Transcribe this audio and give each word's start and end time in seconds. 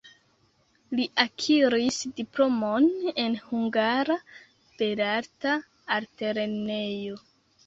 Li 0.99 1.03
akiris 1.23 1.99
diplomon 2.19 2.87
en 3.25 3.35
Hungara 3.51 4.17
Belarta 4.81 5.55
Altlernejo. 5.99 7.23